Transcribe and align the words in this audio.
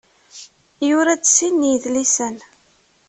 Yura-d 0.87 1.23
sin 1.35 1.55
n 1.67 1.69
yidlisen. 1.69 2.35